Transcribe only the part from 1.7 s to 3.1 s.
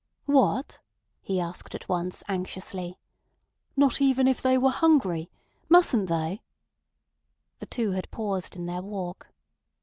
at once anxiously.